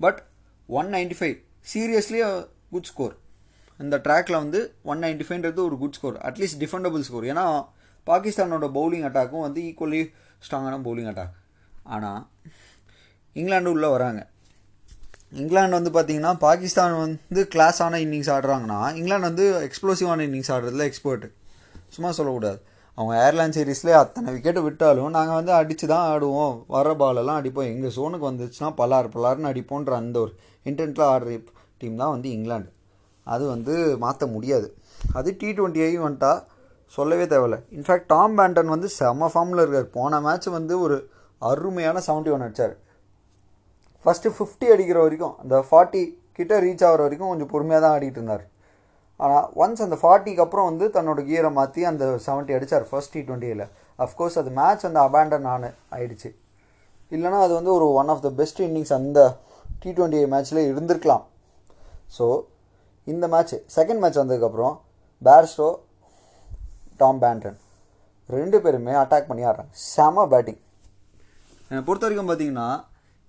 But 0.00 0.20
one 0.68 0.90
ninety 0.96 1.16
five 1.18 1.36
seriously 1.72 2.20
good 2.74 2.90
score 2.90 3.14
இந்த 3.80 3.96
ட்ராக்கில் 4.06 4.40
வந்து 4.42 4.60
ஒன் 4.90 5.00
நைன்டி 5.04 5.24
ஃபைவ்ன்றது 5.28 5.60
ஒரு 5.68 5.76
good 5.82 5.96
score 5.98 6.18
at least 6.28 6.58
defendable 6.64 7.04
score 7.08 7.26
ஏன்னா 7.30 7.44
பாகிஸ்தானோட 8.06 8.66
பவுலிங் 8.78 9.06
அட்டாக்கும் 9.08 9.44
வந்து 9.46 9.60
ஈக்குவலி 9.70 10.02
ஸ்ட்ராங்கான 10.42 10.78
பவுலிங் 10.86 11.10
அட்டாக் 11.12 11.32
ஆனால் 11.84 12.22
இங்கிலாண்டு 13.36 13.72
உள்ளே 13.76 13.88
வராங்க. 13.88 14.20
இங்கிலாந்து 15.40 15.78
வந்து 15.78 15.92
பார்த்தீங்கன்னா 15.94 16.32
பாகிஸ்தான் 16.38 16.98
வந்து 16.98 17.42
கிளாஸான 17.54 17.98
இன்னிங்ஸ் 18.04 18.30
ஆடுறாங்கன்னா 18.34 18.80
இங்கிலாந்து 18.98 19.28
வந்து 19.30 19.46
எக்ஸ்ப்ளோசிவான 19.68 20.24
இன்னிங்ஸ் 20.28 20.52
ஆடுறதுல 20.54 20.86
எக்ஸ்பர்ட்டு 20.90 21.30
சும்மா 21.94 22.10
சொல்லக்கூடாது. 22.12 22.58
அவங்க 22.98 23.14
ஏர்லைன் 23.24 23.54
சீரீஸ்லேயே 23.56 23.96
அத்தனை 24.00 24.28
விக்கெட்டு 24.34 24.60
விட்டாலும் 24.62 25.10
நாங்கள் 25.10 25.34
வந்து 25.34 25.52
அடித்து 25.52 25.86
தான் 25.86 26.06
ஆடுவோம் 26.12 26.64
வர 26.74 26.92
பாலெல்லாம் 27.00 27.38
அடிப்போம். 27.40 27.70
எங்கள் 27.72 27.94
சோனுக்கு 27.96 28.28
வந்துச்சுன்னா 28.30 28.70
பலார் 28.80 29.08
பலார்னு 29.16 29.50
அடிப்போன்ற 29.52 29.94
அந்த 30.02 30.20
ஒரு 30.20 30.32
இன்டென்ட்டில் 30.66 31.06
ஆடுற 31.12 31.42
டீம் 31.78 31.96
தான் 31.96 32.10
வந்து 32.10 32.28
இங்கிலாந்து. 32.30 32.70
அது 33.26 33.44
வந்து 33.48 33.74
மாற்ற 33.98 34.26
முடியாது. 34.26 34.68
அது 35.12 35.36
டி 35.40 35.50
ட்வெண்ட்டி 35.50 35.98
வந்துட்டா 36.06 36.32
சொல்லவே 36.92 37.24
தேவையில்ல. 37.24 37.58
இன்ஃபேக்ட் 37.76 38.06
டாம் 38.06 38.38
பேண்டன் 38.38 38.72
வந்து 38.74 38.88
செம 38.88 39.30
ஃபார்மில் 39.34 39.62
இருக்கார். 39.62 39.90
போன 39.98 40.20
மேட்ச் 40.20 40.48
வந்து 40.58 40.80
ஒரு 40.80 40.96
அருமையான 41.50 42.00
செவன்ட்டி 42.08 42.32
ஒன் 42.34 42.44
அடித்தார் 42.46 42.74
ஃபஸ்ட்டு 44.04 44.34
ஃபிஃப்டி 44.36 44.66
அடிக்கிற 44.74 44.98
வரைக்கும் 45.04 45.34
அந்த 45.42 45.56
ஃபார்ட்டி 45.68 46.02
கிட்ட 46.38 46.54
ரீச் 46.64 46.84
ஆகிற 46.88 47.00
வரைக்கும் 47.06 47.30
கொஞ்சம் 47.32 47.50
பொறுமையாக 47.52 47.82
தான் 47.84 47.94
ஆடிட்டு 47.96 48.18
இருந்தார். 48.20 48.44
ஆனால் 49.20 49.46
ஒன்ஸ் 49.62 49.84
அந்த 49.86 49.96
ஃபார்ட்டிக்கு 50.00 50.42
அப்புறம் 50.44 50.68
வந்து 50.70 50.86
தன்னோட 50.96 51.20
கியரை 51.28 51.50
மாற்றி 51.58 51.82
அந்த 51.90 52.04
செவன்ட்டி 52.26 52.54
அடித்தார் 52.56 52.86
ஃபர்ஸ்ட் 52.90 53.14
டி 53.16 53.20
டுவெண்ட்டியில் 53.28 53.64
அஃப்கோர்ஸ் 53.98 54.38
அது 54.40 54.50
மேட்ச் 54.58 54.86
வந்து 54.86 55.00
அபேண்டன் 55.06 55.46
ஆன 55.52 55.70
ஆயிடுச்சு. 55.96 56.30
இல்லைனா 57.12 57.40
அது 57.46 57.54
வந்து 57.58 57.72
ஒரு 57.78 57.86
one 58.00 58.10
of 58.14 58.24
the 58.26 58.30
best 58.40 58.60
innings 58.66 58.94
அந்த 58.98 59.20
டி 59.82 59.90
டுவெண்ட்டி 59.98 60.20
மேட்ச்சில் 60.34 60.62
இருந்திருக்கலாம். 60.70 61.24
ஸோ 62.16 62.26
இந்த 63.06 63.24
மேட்ச் 63.34 63.54
செகண்ட் 63.76 64.02
மேட்ச் 64.02 64.20
வந்ததுக்கப்புறம் 64.22 64.74
பேர்ஸ்டோ 65.22 65.68
டாம் 67.02 67.20
பேண்டன் 67.24 67.58
ரெண்டு 68.28 68.58
பேருமே 68.64 68.92
அட்டாக் 69.00 69.30
பண்ணி 69.30 69.42
ஆடுறாங்க. 69.48 69.72
செம 69.94 70.26
பேட்டிங் 70.34 70.60
என்னை 71.74 71.84
பொறுத்த 71.86 72.06
வரைக்கும் 72.06 72.30
பார்த்தீங்கன்னா 72.30 72.68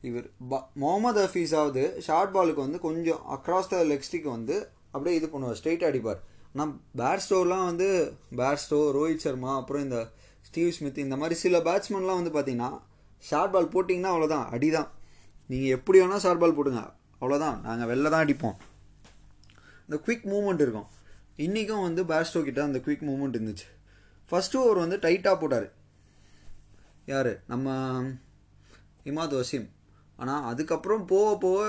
இவர் 0.07 0.25
ப 0.49 0.55
முகமது 0.81 1.19
ஹஃபீஸாவது 1.25 1.83
ஷார்ட் 2.07 2.33
பாலுக்கு 2.33 2.61
வந்து 2.65 2.79
கொஞ்சம் 2.87 3.21
அக்ராஸ் 3.35 3.69
த 3.71 3.77
லெக் 3.91 4.05
ஸ்டிக் 4.07 4.27
வந்து 4.33 4.55
அப்படியே 4.93 5.13
இது 5.19 5.27
பண்ணுவார் 5.31 5.57
ஸ்ட்ரெயிட் 5.59 5.85
அடிப்பார். 5.87 6.19
ஆனால் 6.53 6.73
பேர்ஸ்டோலாம் 6.99 7.63
வந்து 7.69 7.87
பேர்ஸ்டோ 8.39 8.79
ரோஹித் 8.97 9.23
சர்மா 9.23 9.51
அப்புறம் 9.61 9.83
இந்த 9.85 9.99
ஸ்டீவ் 10.47 10.75
ஸ்மித் 10.75 10.99
இந்த 11.05 11.15
மாதிரி 11.21 11.35
சில 11.43 11.59
பேட்ஸ்மேன்லாம் 11.67 12.19
வந்து 12.19 12.33
பார்த்தீங்கன்னா 12.35 12.69
ஷார்ட் 13.29 13.53
பால் 13.55 13.71
போட்டிங்கன்னா 13.75 14.11
அவ்வளோதான் 14.13 14.45
அடி 14.57 14.69
தான் 14.75 14.89
நீங்கள் 15.49 15.73
எப்படி 15.77 15.97
வேணால் 16.01 16.23
ஷார்ட் 16.25 16.43
பால் 16.43 16.57
போடுங்க 16.59 16.83
அவ்வளோதான் 17.21 17.57
நாங்கள் 17.67 17.89
வெளில 17.91 18.11
தான் 18.15 18.25
அடிப்போம். 18.25 18.57
இந்த 19.87 19.97
குவிக் 20.05 20.27
மூமெண்ட் 20.33 20.63
இருக்கும். 20.65 20.89
இன்றைக்கும் 21.45 21.85
வந்து 21.87 22.03
பேர்ஸ்டோ 22.11 22.43
கிட்ட 22.49 22.61
அந்த 22.67 22.81
குவிக் 22.85 23.07
மூமெண்ட் 23.09 23.37
இருந்துச்சு. 23.39 23.67
ஃபஸ்ட்டு 24.29 24.61
ஓவர் 24.63 24.83
வந்து 24.83 24.99
டைட்டாக 25.05 25.35
போட்டார். 25.41 25.67
யார்? 27.13 27.31
நம்ம 27.53 27.73
இமாத் 29.09 29.35
வசீம். 29.39 29.67
ஆனால் 30.21 30.45
அதுக்கப்புறம் 30.51 31.05
போக 31.05 31.29
போக 31.45 31.61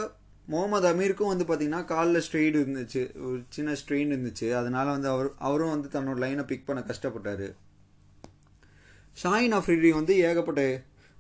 முகமது 0.52 0.86
அமீருக்கும் 0.92 1.30
வந்து 1.32 1.44
பார்த்திங்கன்னா 1.44 1.84
காலில் 1.84 2.24
ஸ்ட்ரெயின் 2.26 2.58
இருந்துச்சு. 2.62 3.02
ஒரு 3.26 3.38
சின்ன 3.56 3.70
ஸ்ட்ரெயின் 3.80 4.12
இருந்துச்சு. 4.14 4.48
அதனால் 4.60 4.92
வந்து 4.94 5.08
அவர் 5.08 5.28
அவரும் 5.48 5.72
வந்து 5.74 5.88
தன்னோட 5.94 6.18
லைனை 6.24 6.44
பிக் 6.50 6.68
பண்ண 6.68 6.82
கஷ்டப்பட்டார். 6.90 7.46
ஷாயின் 9.22 9.56
அஃப்ரிடி 9.58 9.90
வந்து 10.00 10.14
ஏகப்பட்ட 10.28 10.62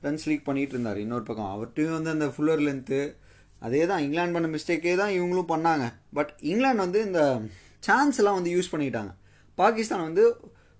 ரன்ஸ் 0.04 0.26
லீக் 0.28 0.48
பண்ணிகிட்டு 0.48 0.74
இருந்தார். 0.76 0.98
இன்னொரு 1.04 1.24
பக்கம் 1.28 1.52
அவர்கிட்டையும் 1.54 1.96
வந்து 1.98 2.10
அந்த 2.10 2.26
ஃபுல்லர் 2.34 2.64
லென்த்து 2.66 3.00
அதே 3.66 3.82
தான் 3.90 4.02
இங்கிலாந்து 4.06 4.36
பண்ண 4.36 4.48
மிஸ்டேக்கே 4.54 4.94
தான் 5.02 5.14
இவங்களும் 5.18 5.50
பண்ணாங்க. 5.52 5.84
பட் 6.16 6.32
இங்கிலாந்து 6.50 6.84
வந்து 6.86 7.00
இந்த 7.04 7.22
சான்ஸ் 7.88 8.18
எல்லாம் 8.20 8.38
வந்து 8.38 8.52
யூஸ் 8.56 8.72
பண்ணிக்கிட்டாங்க 8.72 9.12
பாகிஸ்தான் 9.58 10.06
வந்து 10.08 10.24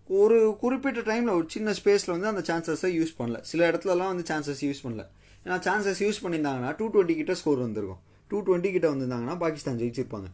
ஒரு 0.09 0.39
குறிப்பிட்ட 0.61 1.01
டைமில் 1.01 1.37
ஒரு 1.37 1.47
சின்ன 1.55 1.71
ஸ்பேஸில் 1.79 2.15
வந்து 2.15 2.31
அந்த 2.33 2.43
சான்சஸை 2.49 2.91
யூஸ் 2.99 3.15
பண்ணல. 3.21 3.39
சில 3.51 3.61
இடத்துலலாம் 3.71 4.13
வந்து 4.13 4.27
சான்சஸ் 4.31 4.63
யூஸ் 4.69 4.85
பண்ணல. 4.85 5.05
ஏன்னா 5.47 5.57
சான்சஸ் 5.67 6.01
யூஸ் 6.05 6.23
பண்ணியிருந்தாங்கன்னா 6.25 6.71
டூ 6.79 6.87
டுவெண்ட்டி 6.95 7.15
கிட்ட 7.21 7.35
ஸ்கோர் 7.41 7.61
வந்திருக்கும். 7.67 8.01
டூ 8.31 8.39
டுவெண்ட்டி 8.47 8.71
கிட்ட 8.77 8.87
வந்திருந்தாங்கன்னா 8.93 9.37
பாகிஸ்தான் 9.43 9.79
ஜெயிச்சிருப்பாங்க. 9.81 10.29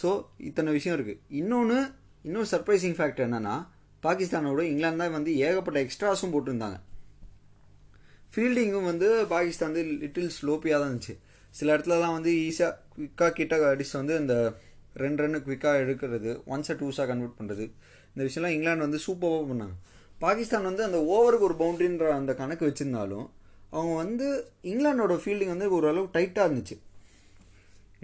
ஸோ 0.00 0.08
இத்தனை 0.48 0.70
விஷயம் 0.78 0.96
இருக்குது 0.96 1.20
இன்னொன்று 1.40 1.78
இன்னொரு 2.28 2.48
சர்ப்ரைசிங் 2.54 2.96
ஃபேக்ட் 2.98 3.22
என்னென்னா 3.26 3.54
பாகிஸ்தானோட 4.06 4.62
இங்கிலாந்து 4.70 5.02
தான் 5.02 5.14
வந்து 5.18 5.30
ஏகப்பட்ட 5.46 5.78
எக்ஸ்ட்ராஸும் 5.84 6.32
போட்டிருந்தாங்க. 6.34 6.78
ஃபீல்டிங்கும் 8.32 8.88
வந்து 8.90 9.08
பாகிஸ்தான் 9.34 9.70
வந்து 9.70 9.84
லிட்டில் 10.02 10.34
ஸ்லோப்பியாக 10.38 10.80
தான் 10.80 10.90
இருந்துச்சு. 10.90 11.14
சில 11.54 11.68
இடத்துலலாம் 11.74 12.16
வந்து 12.18 12.32
ஈஸியாக 12.48 12.72
குவிக்காக 12.94 13.32
கிட்ட 13.38 13.56
அடிச்சு 13.72 13.94
வந்து 14.00 14.14
இந்த 14.22 14.34
ரெண்டு 15.02 15.20
ரன்னு 15.22 15.38
குவிக்காக 15.46 15.80
எடுக்கிறது 15.84 16.30
ஒன்ஸை 16.52 16.74
டூஸாக 16.80 17.06
கன்வெர்ட் 17.12 17.38
பண்ணுறது 17.38 17.64
இந்த 18.12 18.22
விஷயம்லாம் 18.26 18.54
இங்கிலாந்து 18.56 18.86
வந்து 18.88 19.00
சூப்பராக 19.06 19.46
பண்ணாங்க. 19.50 19.74
பாகிஸ்தான் 20.24 20.68
வந்து 20.70 20.82
அந்த 20.88 20.98
ஓவருக்கு 21.14 21.48
ஒரு 21.48 21.56
பவுண்ட்ரின்ற 21.62 22.06
அந்த 22.20 22.34
கணக்கு 22.42 22.64
வச்சுருந்தாலும் 22.68 23.26
அவங்க 23.70 23.94
வந்து 24.04 24.26
இங்கிலாண்டோட 24.70 25.14
ஃபீல்டிங் 25.22 25.52
வந்து 25.54 25.68
ஓரளவு 25.76 26.06
டைட்டாக 26.16 26.48
இருந்துச்சு. 26.48 26.76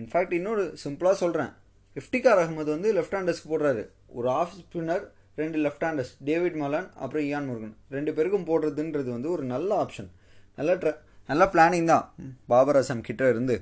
இன்ஃபேக்ட் 0.00 0.34
இன்னொரு 0.38 0.64
சிம்பிளாக 0.84 1.16
சொல்கிறேன் 1.22 1.52
இஃப்டிகார் 1.96 2.40
அகமது 2.42 2.70
வந்து 2.76 2.90
லெஃப்ட் 2.98 3.16
ஹேண்டர்ஸ்க்கு 3.18 3.50
போடுறாரு. 3.52 3.82
ஒரு 4.18 4.28
ஆஃப் 4.40 4.54
ஸ்பின்னர் 4.60 5.04
ரெண்டு 5.40 5.58
லெஃப்ட் 5.64 5.84
ஹேண்டர்ஸ் 5.86 6.12
டேவிட் 6.28 6.56
மலான் 6.62 6.88
அப்புறம் 7.02 7.24
இயான் 7.28 7.46
முருகன் 7.48 7.76
ரெண்டு 7.96 8.10
பேருக்கும் 8.16 8.48
போடுறதுன்றது 8.50 9.10
வந்து 9.16 9.30
ஒரு 9.34 9.44
நல்ல 9.52 9.70
ஆப்ஷன் 9.84 10.10
நல்ல 10.58 10.72
ட்ர 10.82 10.90
நல்ல 11.28 11.44
பிளானிங் 11.52 11.90
தான். 11.92 12.06
பாபர் 12.50 12.78
அசம் 12.80 13.06
கிட்ட 13.08 13.28
இருந்து. 13.32 13.56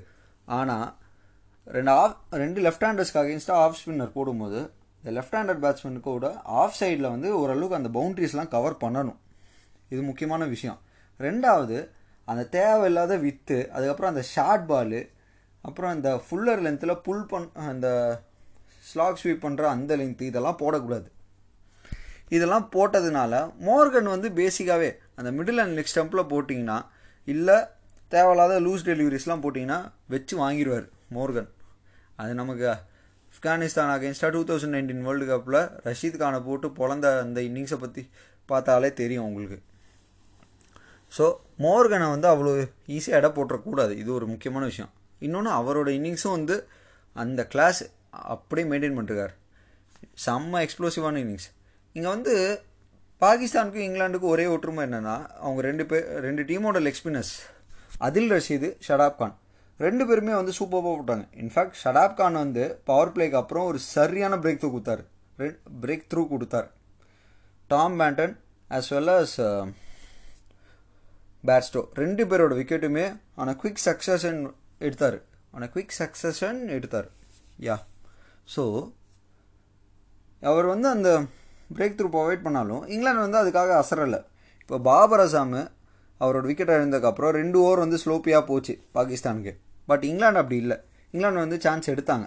ஆனால் 0.57 0.87
ரெண்டு 1.67 1.91
ஆஃப் 1.91 2.15
ரெண்டு 2.41 2.59
லெஃப்ட் 2.65 2.85
ஹேண்டர்ஸ்க்கு 2.87 3.21
அகேன்ஸ்டாக 3.21 3.63
ஆஃப் 3.65 3.77
ஸ்பின்னர் 3.81 4.15
போடும்போது 4.15 4.59
இந்த 4.99 5.11
லெஃப்ட் 5.17 5.35
ஹேண்டர் 5.37 5.61
பேட்ஸ்மேனுக்கு 5.63 6.07
கூட 6.07 6.29
ஆஃப் 6.61 6.77
சைடில் 6.79 7.11
வந்து 7.13 7.29
ஓரளவுக்கு 7.41 7.79
அந்த 7.79 7.91
பவுண்ட்ரிஸ்லாம் 7.97 8.53
கவர் 8.55 8.81
பண்ணணும். 8.83 9.19
இது 9.93 10.01
முக்கியமான 10.09 10.45
விஷயம். 10.45 10.79
ரெண்டாவது 11.27 11.77
அந்த 12.27 12.43
தேவையில்லாத 12.57 13.13
வித்து 13.25 13.57
அதுக்கப்புறம் 13.75 14.11
அந்த 14.13 14.23
ஷார்ட் 14.33 14.67
பாலு 14.71 14.99
அப்புறம் 15.65 15.91
அந்த 15.95 16.09
ஃபுல்லர் 16.25 16.61
லென்த்தில் 16.65 17.01
புல் 17.07 17.25
பண் 17.31 17.47
அந்த 17.69 17.87
ஸ்லாக் 18.89 19.19
ஸ்வீப் 19.21 19.43
பண்ணுற 19.45 19.63
அந்த 19.73 19.91
லென்த்து 20.01 20.29
இதெல்லாம் 20.31 20.59
போடக்கூடாது. 20.61 21.07
இதெல்லாம் 22.35 22.67
போட்டதுனால 22.75 23.33
மோர்கன் 23.67 24.09
வந்து 24.13 24.29
பேசிக்காகவே 24.39 24.89
அந்த 25.19 25.29
மிடில் 25.37 25.61
அண்ட் 25.63 25.75
லெக் 25.77 25.91
ஸ்டம்பில் 25.93 26.29
போட்டிங்கன்னா 26.33 26.77
இல்லை 27.27 27.57
தேவையில்லாத 28.11 28.55
லூஸ் 28.67 28.87
டெலிவரிஸ்லாம் 28.89 29.43
போட்டிங்கன்னா 29.43 29.79
வச்சு 30.13 30.35
வாங்கிடுவார் 30.43 30.87
மோர்கன். 31.17 31.49
அது 32.21 32.31
நமக்கு 32.41 32.65
ஆப்கானிஸ்தான் 33.33 33.91
அகேன்ஸ்டாக 33.95 34.31
டூ 34.35 34.41
தௌசண்ட் 34.49 34.75
நைன்டீன் 34.77 35.03
வேர்ல்டு 35.07 35.27
கப்பில் 35.31 35.59
ரஷீத் 35.85 36.21
கானை 36.21 36.39
போட்டு 36.47 36.67
பிறந்த 36.79 37.07
அந்த 37.25 37.41
இன்னிங்ஸை 37.49 37.79
பற்றி 37.83 38.01
பார்த்தாலே 38.49 38.89
தெரியும் 39.01 39.27
உங்களுக்கு. 39.29 39.57
ஸோ 41.17 41.25
மோர்கனை 41.63 42.07
வந்து 42.13 42.27
அவ்வளோ 42.33 42.51
ஈஸியாக 42.95 43.19
இடம் 43.21 43.35
போட்டுறக்கூடாது. 43.37 43.93
இது 44.01 44.09
ஒரு 44.17 44.25
முக்கியமான 44.33 44.63
விஷயம். 44.71 44.91
இன்னொன்று 45.25 45.51
அவரோட 45.59 45.89
இன்னிங்ஸும் 45.97 46.35
வந்து 46.37 46.55
அந்த 47.15 47.41
கிளாஸ் 47.53 47.81
அப்படியே 48.35 48.65
மெயின்டைன் 48.71 48.97
பண்ணிருக்கார் 48.97 49.33
செம்ம 50.25 50.61
எக்ஸ்ப்ளோசிவான 50.65 51.19
இன்னிங்ஸ். 51.23 51.49
இங்கே 51.95 52.09
வந்து 52.15 52.33
பாகிஸ்தானுக்கும் 53.21 53.85
இங்கிலாந்துக்கும் 53.87 54.33
ஒரே 54.35 54.45
ஒற்றுமை 54.53 54.81
என்னென்னா 54.87 55.15
அவங்க 55.43 55.61
ரெண்டு 55.69 55.83
பேர் 55.89 56.05
ரெண்டு 56.27 56.43
டீமோட 56.49 56.79
லெக் 56.85 56.99
ஸ்பின்னர்ஸ் 56.99 57.33
அதில் 58.07 58.31
ரஷீது 58.35 58.69
ஷடாப் 58.87 59.19
கான். 59.19 59.35
ரெண்டு 59.85 60.03
பேருமே 60.07 60.33
வந்து 60.39 60.53
சூப்பராக 60.59 60.87
போட்டாங்க. 60.87 61.25
இன்ஃபேக்ட் 61.43 61.77
ஷடாப் 61.83 62.17
கான் 62.19 62.41
வந்து 62.43 62.63
பவர் 62.89 63.13
பிளேக்கு 63.13 63.37
அப்புறம் 63.41 63.67
ஒரு 63.71 63.79
சரியான 63.93 64.39
பிரேக் 64.43 64.59
த்ரூ 64.61 64.71
கொடுத்தாரு. 64.75 65.03
பிரேக் 65.83 66.09
த்ரூ 66.11 66.23
கொடுத்தார். 66.33 66.67
Tom 67.73 67.95
Banton 68.01 68.35
as 68.77 68.91
well 68.95 69.13
as 69.19 69.37
Bairstow 71.47 71.81
ரெண்டு 72.01 72.23
பேரோட 72.29 72.53
விக்கெட்டுமே 72.59 73.05
ஆனால் 73.39 73.57
குவிக் 73.61 73.83
சக்ஸஷன் 73.87 74.39
எடுத்தார். 74.87 75.17
ஆனால் 75.53 75.71
குவிக் 75.75 75.95
சக்ஸஷன் 76.01 76.59
எடுத்தார். 76.77 77.07
யா 77.67 77.77
ஸோ 78.55 78.63
அவர் 80.43 80.67
வந்து 80.73 80.87
அந்த 80.95 81.09
பிரேக் 81.77 81.97
த்ரூ 81.97 82.09
ப்ரொவைட் 82.15 82.45
பண்ணாலும் 82.45 82.83
இங்கிலாந்து 82.93 83.25
வந்து 83.25 83.39
அதுக்காக 83.41 83.71
அசரலை. 83.81 84.19
இப்போ 84.61 84.77
பாபர் 84.87 85.23
அசாமு 85.25 85.61
அவரோட 86.21 86.45
விக்கெட் 86.49 86.73
இழந்ததுக்கப்புறம் 86.77 87.33
ரெண்டு 87.39 87.57
ஓவர் 87.65 87.83
வந்து 87.83 87.97
ஸ்லோப்பியாக 88.03 88.43
போச்சு 88.49 88.73
பாகிஸ்தானுக்கு. 88.97 89.53
பட் 89.89 90.03
இங்கிலாந்து 90.09 90.41
அப்படி 90.41 90.57
இல்லை. 90.63 90.77
இங்கிலாந்து 91.13 91.43
வந்து 91.45 91.59
சான்ஸ் 91.65 91.91
எடுத்தாங்க. 91.93 92.25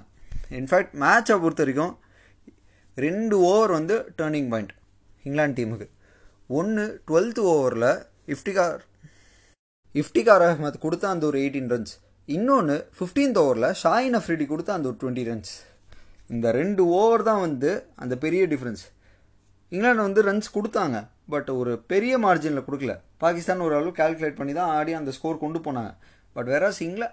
இன்ஃபேக்ட் 0.61 0.95
மேட்சை 1.03 1.37
பொறுத்த 1.43 1.63
வரைக்கும் 1.65 1.95
ரெண்டு 2.97 3.37
ஓவர் 3.51 3.73
வந்து 3.79 3.95
டேர்னிங் 4.19 4.51
பாயிண்ட் 4.55 4.73
இங்கிலாந்து 5.25 5.57
டீமுக்கு 5.59 5.87
ஒன்று 6.59 6.85
டுவெல்த்து 7.09 7.45
ஓவரில் 7.53 7.91
இஃப்டிகார் 8.35 8.81
இஃப்டிகார் 9.95 10.43
அஹ்மத் 10.47 10.77
கொடுத்த 10.85 11.05
அந்த 11.09 11.25
ஒரு 11.27 11.39
எயிட்டீன் 11.41 11.69
ரன்ஸ் 11.73 11.93
இன்னொன்று 12.29 12.77
ஃபிஃப்டீன்த் 12.97 13.39
ஓவரில் 13.43 13.67
ஷாயின் 13.83 14.17
அஃப்ரிடி 14.19 14.47
கொடுத்த 14.53 14.71
அந்த 14.77 14.87
ஒரு 14.91 14.97
டுவெண்ட்டி 15.03 15.25
ரன்ஸ் 15.29 15.53
இந்த 16.35 16.47
ரெண்டு 16.59 16.83
ஓவர் 17.01 17.25
தான் 17.29 17.43
வந்து 17.45 17.71
அந்த 18.03 18.15
பெரிய 18.25 18.43
டிஃப்ரென்ஸ் 18.53 18.83
இங்கிலாந்து 19.73 20.07
வந்து 20.07 20.23
ரன்ஸ் 20.29 20.49
கொடுத்தாங்க 20.57 20.99
பட் 21.33 21.49
ஒரு 21.61 21.73
பெரிய 21.93 22.15
மார்ஜினில் 22.25 22.67
கொடுக்கல. 22.67 22.93
பாகிஸ்தான் 23.25 23.65
ஒரு 23.67 23.75
அளவு 23.79 23.93
கால்குலேட் 24.01 24.39
பண்ணி 24.41 24.53
தான் 24.61 24.73
ஆடி 24.79 24.93
அந்த 25.01 25.11
ஸ்கோர் 25.17 25.43
கொண்டு 25.45 25.59
போனாங்க. 25.67 25.93
பட் 26.37 26.49
வேறாஸ் 26.53 26.81
இங்கிலா 26.87 27.09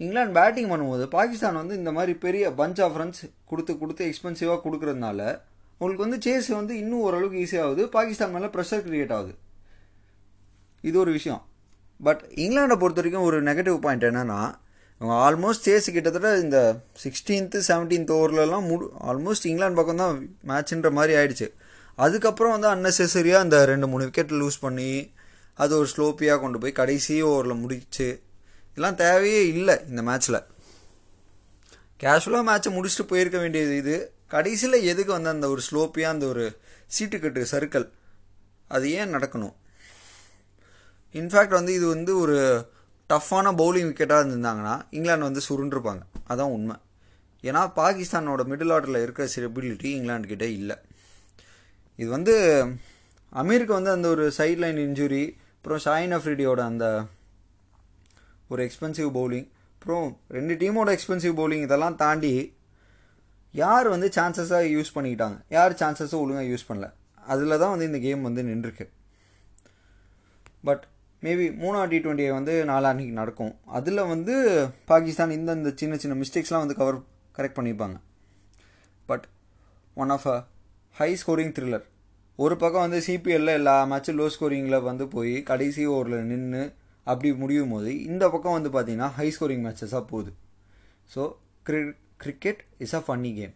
இங்கிலாந்து 0.00 0.36
பேட்டிங் 0.38 0.70
பண்ணும்போது 0.72 1.04
பாகிஸ்தான் 1.18 1.60
வந்து 1.62 1.74
இந்த 1.80 1.92
மாதிரி 1.96 2.14
பெரிய 2.26 2.50
பஞ்ச் 2.60 2.80
ஆஃப் 2.86 2.98
ரன்ஸ் 3.00 3.22
கொடுத்து 3.50 3.74
கொடுத்து 3.82 4.04
எக்ஸ்பென்சிவாக 4.10 4.60
கொடுக்குறதுனால 4.66 5.20
உங்களுக்கு 5.80 6.06
வந்து 6.06 6.20
சேஸ் 6.26 6.48
வந்து 6.60 6.74
இன்னும் 6.82 7.04
ஓரளவுக்கு 7.08 7.42
ஈஸியாகுது 7.44 7.84
பாகிஸ்தான் 7.98 8.34
மேலே 8.36 8.50
ப்ரெஷர் 8.56 8.84
கிரியேட் 8.88 9.14
ஆகுது. 9.18 9.34
இது 10.84 10.98
ஒரு 11.04 11.12
விஷயம். 11.18 11.42
பட் 12.00 12.22
இங்கிலாண்டை 12.34 12.76
பொறுத்த 12.76 13.00
வரைக்கும் 13.00 13.22
ஒரு 13.22 13.42
நெகட்டிவ் 13.42 13.78
பாயிண்ட் 13.78 14.04
என்னென்னா 14.04 14.54
இவங்க 15.00 15.14
ஆல்மோஸ்ட் 15.26 15.66
சேஸ் 15.66 15.90
கிட்டத்தட்ட 15.92 16.38
இந்த 16.38 16.58
சிக்ஸ்டீன்த்து 17.02 17.58
செவன்டீன்த் 17.68 18.12
ஓவர்லலாம் 18.16 18.66
முடி 18.66 18.86
ஆல்மோஸ்ட் 19.10 19.46
இங்கிலாந்து 19.46 19.76
பக்கம் 19.76 19.96
தான் 19.96 20.16
மேட்ச்ன்ற 20.50 20.90
மாதிரி 20.90 21.18
ஆயிடுச்சு. 21.18 21.48
அதுக்கப்புறம் 21.94 22.60
வந்து 22.60 22.68
அன்னெசரியாக 22.74 23.44
அந்த 23.44 23.64
ரெண்டு 23.64 23.86
மூணு 23.86 24.04
விக்கெட் 24.04 24.32
லூஸ் 24.32 24.58
பண்ணி 24.60 25.12
அது 25.54 25.78
ஒரு 25.78 25.88
ஸ்லோப்பியாக 25.96 26.40
கொண்டு 26.40 26.58
போய் 26.58 26.72
கடைசி 26.72 27.22
ஓவரில் 27.22 27.60
முடிச்சு 27.60 28.22
இதெல்லாம் 28.70 28.94
தேவையே 28.94 29.46
இல்லை 29.48 29.76
இந்த 29.88 30.02
மேட்ச்சில் 30.02 30.42
கேஷுவலாக 32.00 32.46
மேட்ச்சை 32.48 32.70
முடிச்சுட்டு 32.76 33.06
போயிருக்க 33.08 33.38
வேண்டியது 33.38 33.76
இது. 33.76 34.12
கடைசியில் 34.28 34.82
எதுக்கு 34.82 35.12
வந்து 35.12 35.28
அந்த 35.28 35.48
ஒரு 35.48 35.62
ஸ்லோப்பியாக 35.70 36.14
அந்த 36.14 36.26
ஒரு 36.26 36.60
சீட்டுக்கட்டு 36.98 37.44
சர்க்கிள் 37.50 37.88
அது 38.68 38.90
ஏன் 38.90 39.14
நடக்கணும்? 39.14 39.54
இன்ஃபேக்ட் 41.20 41.58
வந்து 41.58 41.72
இது 41.74 41.86
வந்து 41.86 42.12
ஒரு 42.18 42.38
டஃப்பான 43.10 43.52
பவுலிங் 43.60 43.88
விக்கெட்டாக 43.90 44.22
இருந்திருந்தாங்கன்னா 44.22 44.74
இங்கிலாந்து 44.90 45.28
வந்து 45.28 45.42
சுருண்டிருப்பாங்க. 45.48 46.02
அதான் 46.28 46.54
உண்மை. 46.56 46.76
ஏன்னா 47.42 47.62
பாகிஸ்தானோட 47.76 48.42
மிடில் 48.50 48.72
ஆர்டரில் 48.76 49.02
இருக்கிற 49.02 49.28
ஸ்டெபிலிட்டி 49.34 49.90
இங்கிலாந்து 49.98 50.52
இல்லை. 50.60 50.76
இது 51.96 52.08
வந்து 52.10 52.34
அமீருக்கு 53.32 53.74
வந்து 53.78 53.90
அந்த 53.90 54.08
ஒரு 54.08 54.24
சைட் 54.30 54.58
லைன் 54.58 54.76
இன்ஜுரி 54.76 55.24
அப்புறம் 55.56 55.80
ஷாயின் 55.84 56.14
அஃப்ரிடியோட 56.16 56.60
அந்த 56.70 56.86
ஒரு 58.48 58.60
எக்ஸ்பென்சிவ் 58.66 59.08
பவுலிங் 59.18 59.48
அப்புறம் 59.74 60.20
ரெண்டு 60.28 60.54
டீமோட 60.54 60.90
எக்ஸ்பென்சிவ் 60.96 61.34
பவுலிங் 61.40 61.62
இதெல்லாம் 61.62 61.96
தாண்டி 61.96 62.58
யார் 63.52 63.88
வந்து 63.88 64.08
சான்சஸாக 64.14 64.66
யூஸ் 64.74 64.94
பண்ணிக்கிட்டாங்க? 64.94 65.36
யார் 65.48 65.72
சான்சஸும் 65.72 66.22
ஒழுங்காக 66.24 66.48
யூஸ் 66.52 66.68
பண்ணல? 66.68 66.88
அதில் 67.32 67.58
தான் 67.58 67.70
வந்து 67.70 67.84
இந்த 67.84 67.98
கேம் 67.98 68.22
வந்து 68.22 68.42
நின்றுருக்கு. 68.42 68.86
பட் 70.64 70.84
மேபி 71.22 71.44
மூணாவது 71.62 71.90
டி 71.92 71.98
ட்வெண்ட்டியை 71.98 72.32
வந்து 72.32 72.54
நாலா 72.64 72.88
அன்றைக்கி 72.92 73.14
நடக்கும். 73.20 73.52
அதில் 73.78 74.08
வந்து 74.12 74.34
பாகிஸ்தான் 74.90 75.30
இந்த 75.30 75.52
இந்த 75.52 75.70
சின்ன 75.80 75.96
சின்ன 75.96 76.14
மிஸ்டேக்ஸ்லாம் 76.22 76.64
வந்து 76.64 76.78
கவர் 76.80 76.98
கரெக்ட் 77.36 77.58
பண்ணியிருப்பாங்க 77.58 77.96
but 79.06 79.24
one 79.94 80.12
of 80.16 80.26
a 80.34 80.36
high 80.96 81.10
scoring 81.22 81.54
thriller 81.56 81.86
ஒரு 82.38 82.56
பக்கம் 82.56 82.84
வந்து 82.86 83.00
சிபிஎல்ல 83.06 83.50
எல்லா 83.60 83.74
மேட்சும் 83.92 84.18
லோ 84.18 84.26
ஸ்கோரிங்கில் 84.34 84.82
வந்து 84.82 85.04
போய் 85.08 85.34
கடைசி 85.42 85.86
ஓவரில் 85.86 86.26
நின்று 86.30 86.62
அப்படி 87.06 87.28
முடியும் 87.42 87.70
போது 87.70 87.90
இந்த 88.02 88.24
பக்கம் 88.30 88.56
வந்து 88.58 88.70
பார்த்தீங்கன்னா 88.74 89.10
ஹை 89.18 89.28
ஸ்கோரிங் 89.36 89.64
மேட்சஸாக 89.66 90.04
போகுது. 90.12 90.32
So 91.14 91.22
Giri 91.62 91.80
cricket 92.16 92.60
is 92.78 92.94
a 92.94 93.02
funny 93.06 93.30
game 93.34 93.54